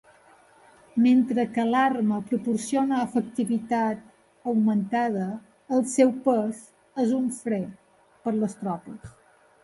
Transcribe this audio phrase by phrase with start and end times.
[1.01, 3.99] Mentre que l'arma proporciona efectivitat
[4.53, 5.27] augmentada,
[5.77, 6.63] el seu pes
[7.05, 7.61] és un fre
[8.25, 9.13] per les tropes.